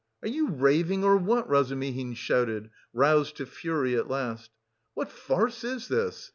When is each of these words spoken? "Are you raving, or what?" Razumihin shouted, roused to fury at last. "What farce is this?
"Are 0.23 0.27
you 0.27 0.49
raving, 0.49 1.03
or 1.03 1.15
what?" 1.15 1.47
Razumihin 1.47 2.15
shouted, 2.15 2.71
roused 2.91 3.37
to 3.37 3.45
fury 3.45 3.95
at 3.95 4.09
last. 4.09 4.49
"What 4.95 5.11
farce 5.11 5.63
is 5.63 5.89
this? 5.89 6.29